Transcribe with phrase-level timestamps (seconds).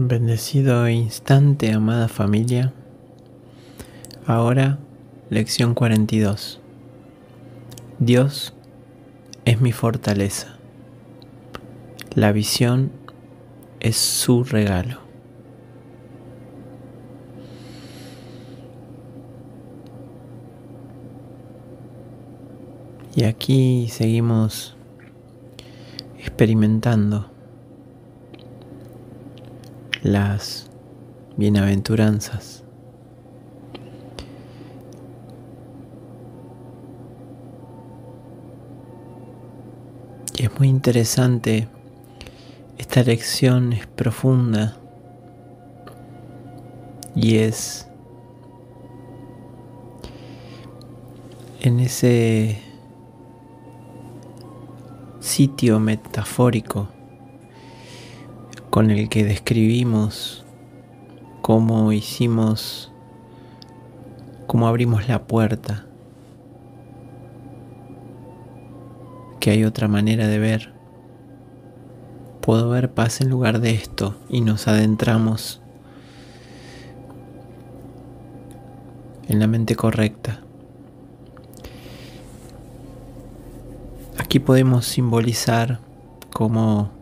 [0.00, 2.72] Bendecido instante, amada familia.
[4.26, 4.78] Ahora,
[5.28, 6.60] lección 42.
[7.98, 8.54] Dios
[9.44, 10.56] es mi fortaleza.
[12.14, 12.92] La visión
[13.80, 15.00] es su regalo.
[23.16, 24.76] Y aquí seguimos
[26.20, 27.32] experimentando
[30.02, 30.70] las
[31.36, 32.64] bienaventuranzas.
[40.36, 41.68] Y es muy interesante,
[42.78, 44.76] esta lección es profunda
[47.16, 47.88] y es
[51.60, 52.62] en ese
[55.18, 56.88] sitio metafórico
[58.70, 60.44] con el que describimos
[61.42, 62.92] cómo hicimos,
[64.46, 65.86] cómo abrimos la puerta,
[69.40, 70.72] que hay otra manera de ver.
[72.40, 75.60] Puedo ver paz en lugar de esto y nos adentramos
[79.28, 80.40] en la mente correcta.
[84.18, 85.80] Aquí podemos simbolizar
[86.32, 86.97] cómo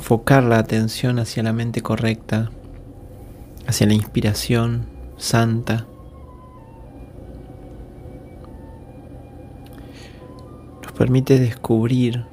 [0.00, 2.50] enfocar la atención hacia la mente correcta,
[3.66, 4.86] hacia la inspiración
[5.18, 5.86] santa.
[10.82, 12.24] Nos permite descubrir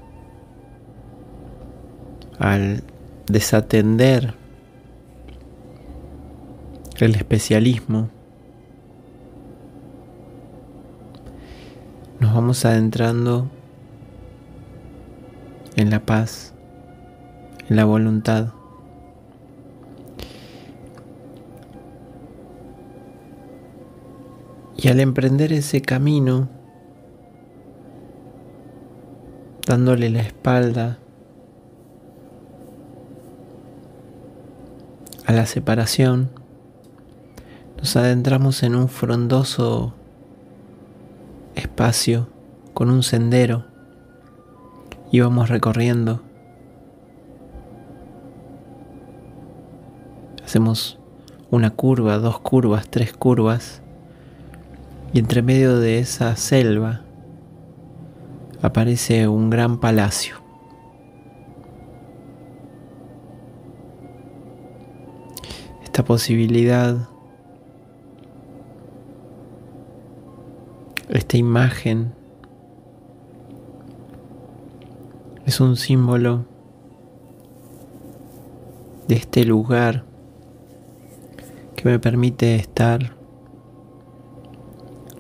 [2.40, 2.84] al
[3.26, 4.34] desatender
[7.00, 8.10] el especialismo,
[12.22, 13.50] nos vamos adentrando
[15.76, 16.54] en la paz
[17.70, 18.54] la voluntad.
[24.78, 26.48] Y al emprender ese camino,
[29.66, 31.00] dándole la espalda
[35.26, 36.30] a la separación,
[37.78, 39.94] nos adentramos en un frondoso
[41.56, 42.28] espacio
[42.74, 43.66] con un sendero
[45.12, 46.22] y vamos recorriendo
[50.58, 50.98] Hacemos
[51.52, 53.84] una curva, dos curvas, tres curvas.
[55.14, 57.02] Y entre medio de esa selva
[58.64, 60.38] aparece un gran palacio.
[65.84, 67.08] Esta posibilidad,
[71.10, 72.16] esta imagen
[75.46, 76.46] es un símbolo
[79.08, 80.07] de este lugar
[81.88, 83.16] me permite estar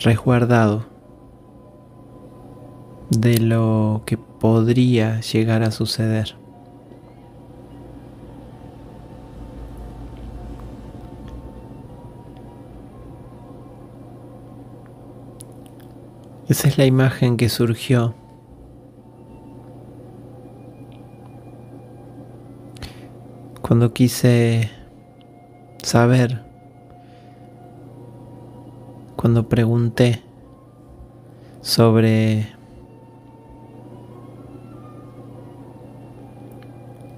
[0.01, 0.85] resguardado
[3.09, 6.35] de lo que podría llegar a suceder.
[16.49, 18.13] Esa es la imagen que surgió
[23.61, 24.69] cuando quise
[25.81, 26.46] saber
[29.27, 30.23] cuando pregunté
[31.59, 32.47] sobre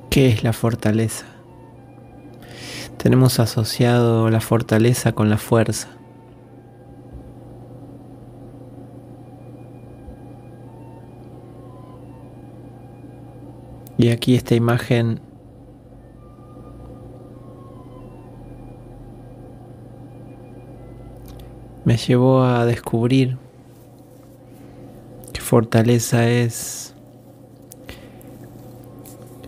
[0.09, 1.27] qué es la fortaleza.
[2.97, 5.89] Tenemos asociado la fortaleza con la fuerza.
[13.99, 15.21] Y aquí esta imagen
[22.07, 23.37] llevó a descubrir
[25.33, 26.93] que fortaleza es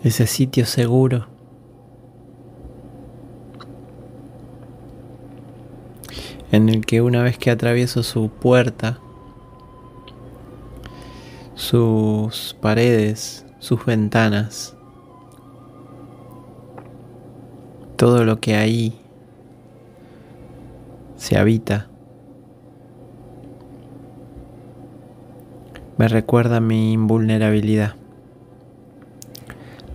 [0.03, 1.27] ese sitio seguro.
[6.51, 8.99] En el que una vez que atravieso su puerta,
[11.55, 14.75] sus paredes, sus ventanas,
[17.95, 18.99] todo lo que ahí
[21.15, 21.90] se habita,
[25.97, 27.95] me recuerda mi invulnerabilidad.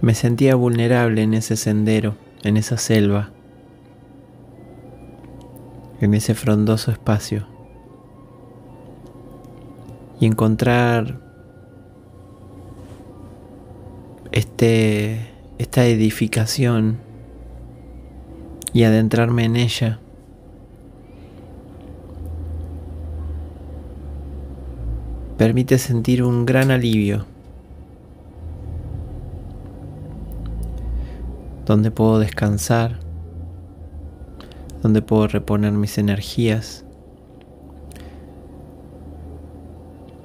[0.01, 3.31] Me sentía vulnerable en ese sendero, en esa selva,
[6.01, 7.47] en ese frondoso espacio.
[10.21, 11.21] Y encontrar
[14.33, 16.99] este esta edificación
[18.73, 20.01] y adentrarme en ella.
[25.47, 27.25] Permite sentir un gran alivio,
[31.65, 32.99] donde puedo descansar,
[34.83, 36.85] donde puedo reponer mis energías,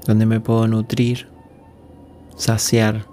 [0.07, 1.27] donde me puedo nutrir,
[2.35, 3.05] saciar,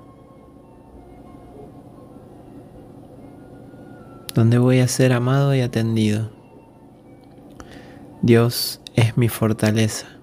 [4.35, 6.31] donde voy a ser amado y atendido.
[8.23, 10.18] Dios es mi fortaleza.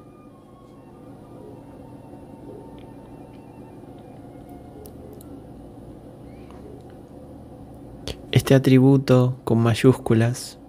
[8.46, 10.60] Este atributo con mayúsculas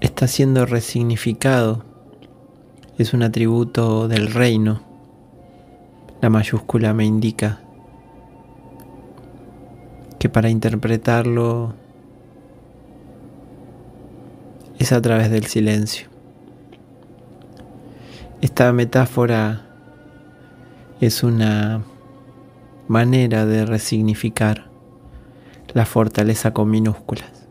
[0.00, 1.84] está siendo resignificado.
[2.98, 4.80] Es un atributo del reino.
[6.20, 7.58] La mayúscula me indica
[10.20, 11.74] que para interpretarlo
[14.78, 16.06] es a través del silencio.
[18.40, 19.66] Esta metáfora
[21.00, 21.82] es una
[22.86, 24.69] manera de resignificar
[25.74, 27.46] la fortaleza con minúsculas.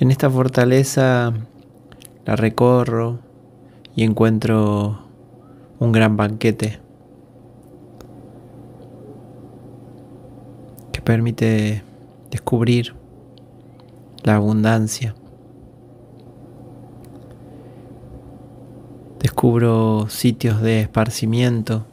[0.00, 1.32] En esta fortaleza
[2.24, 3.20] la recorro
[3.94, 4.98] y encuentro
[5.78, 6.80] un gran banquete
[10.92, 11.84] que permite
[12.30, 12.94] descubrir
[14.24, 15.14] la abundancia.
[19.20, 21.86] Descubro sitios de esparcimiento,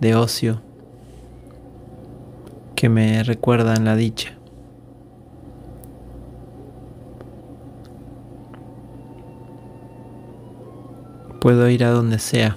[0.00, 0.62] de ocio,
[2.74, 4.36] que me recuerdan la dicha.
[11.40, 12.56] Puedo ir a donde sea.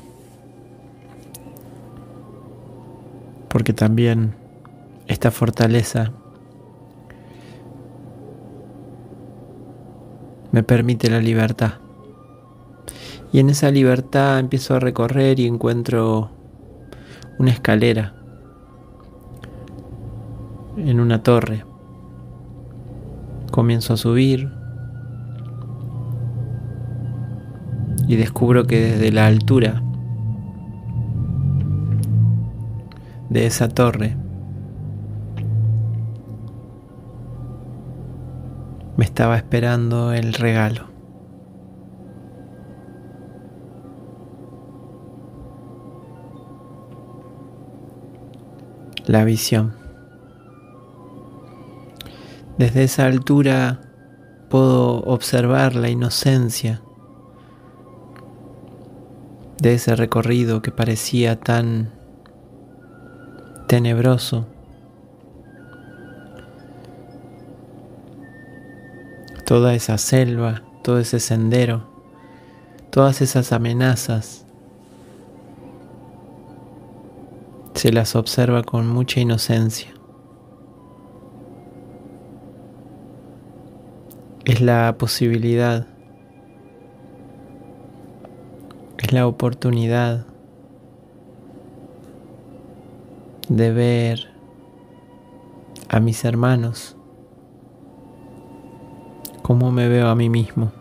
[3.49, 4.35] Porque también
[5.07, 6.11] esta fortaleza
[10.51, 11.73] me permite la libertad.
[13.31, 16.29] Y en esa libertad empiezo a recorrer y encuentro
[17.43, 18.13] una escalera
[20.77, 21.65] en una torre.
[23.51, 24.49] Comienzo a subir,
[28.07, 29.83] y descubro que desde la altura
[33.29, 34.15] de esa torre
[38.95, 40.92] me estaba esperando el regalo.
[49.05, 49.73] La visión.
[52.57, 53.81] Desde esa altura
[54.49, 56.81] puedo observar la inocencia
[59.59, 61.91] de ese recorrido que parecía tan
[63.67, 64.45] tenebroso.
[69.45, 71.89] Toda esa selva, todo ese sendero,
[72.91, 74.42] todas esas amenazas,
[77.73, 79.93] se las observa con mucha inocencia.
[84.45, 85.87] Es la posibilidad
[89.13, 90.25] la oportunidad
[93.47, 94.33] de ver
[95.87, 96.97] a mis hermanos
[99.43, 100.71] como me veo a mí mismo.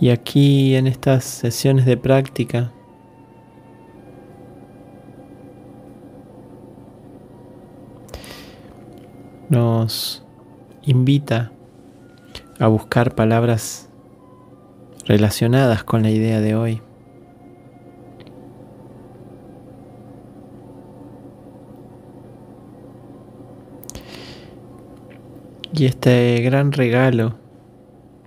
[0.00, 2.72] Y aquí en estas sesiones de práctica
[9.50, 10.24] nos
[10.82, 11.52] invita
[12.58, 13.90] a buscar palabras
[15.04, 16.82] relacionadas con la idea de hoy.
[25.74, 27.34] Y este gran regalo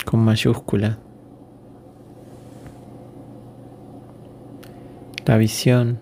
[0.05, 0.99] con mayúscula,
[5.25, 5.99] la visión,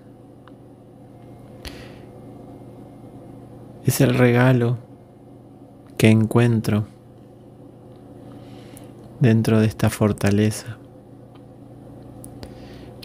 [3.85, 4.77] es el regalo
[5.97, 6.87] que encuentro
[9.19, 10.77] dentro de esta fortaleza.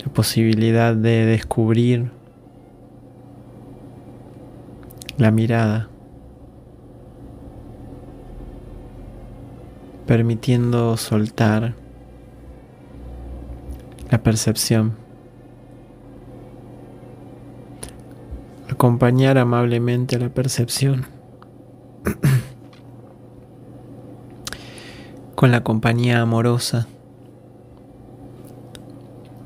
[0.05, 2.11] La posibilidad de descubrir
[5.19, 5.89] la mirada,
[10.07, 11.75] permitiendo soltar
[14.11, 15.06] la percepción,
[18.87, 21.07] acompañar amablemente la percepción.
[25.35, 26.87] con la compañía amorosa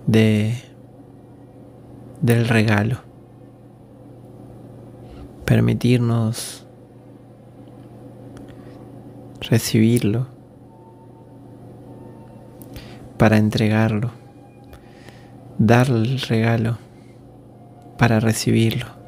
[0.06, 0.62] de
[2.20, 2.98] del regalo.
[5.46, 6.66] Permitirnos
[9.40, 10.26] recibirlo
[13.16, 14.10] para entregarlo.
[15.56, 16.76] Dar el regalo
[17.96, 18.99] para recibirlo.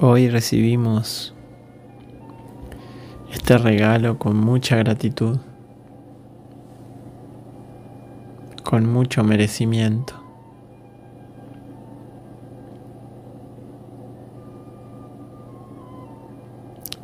[0.00, 1.34] Hoy recibimos
[3.32, 5.38] este regalo con mucha gratitud,
[8.62, 10.14] con mucho merecimiento.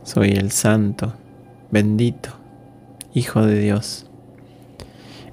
[0.04, 1.14] Soy el santo,
[1.72, 2.30] bendito,
[3.12, 4.06] Hijo de Dios.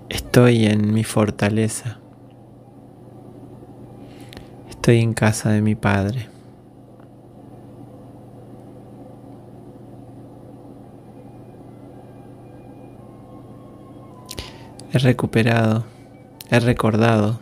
[0.09, 1.99] Estoy en mi fortaleza.
[4.67, 6.30] Estoy en casa de mi Padre.
[14.93, 15.85] He recuperado,
[16.49, 17.39] he recordado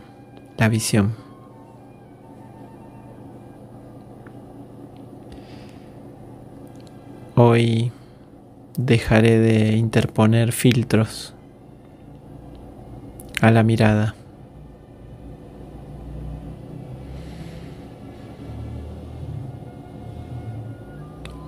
[0.58, 1.16] la visión.
[7.34, 7.92] Hoy
[8.78, 11.34] dejaré de interponer filtros
[13.42, 14.14] a la mirada.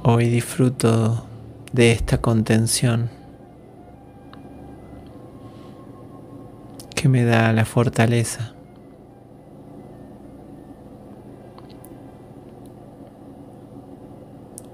[0.01, 1.27] Hoy disfruto
[1.73, 3.20] de esta contención.
[7.11, 8.53] Me da la fortaleza.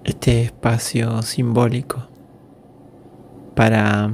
[0.03, 2.07] Este espacio simbólico
[3.55, 4.13] para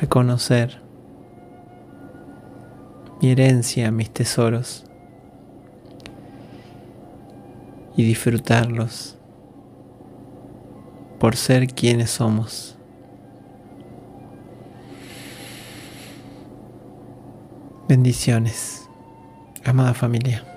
[0.00, 0.82] reconocer
[3.22, 4.84] mi herencia, mis tesoros
[7.96, 9.16] y disfrutarlos
[11.20, 12.73] por ser quienes somos.
[17.86, 18.88] Bendiciones,
[19.62, 20.53] amada familia.